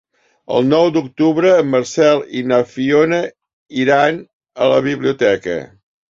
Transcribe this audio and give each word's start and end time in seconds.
El 0.59 0.63
nou 0.69 0.87
d'octubre 0.93 1.49
en 1.63 1.67
Marcel 1.73 2.23
i 2.39 2.41
na 2.51 2.57
Fiona 2.69 3.19
iran 3.83 4.17
a 4.61 4.71
la 4.73 4.79
biblioteca. 4.89 5.55